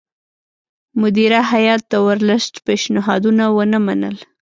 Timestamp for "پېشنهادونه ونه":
2.67-3.79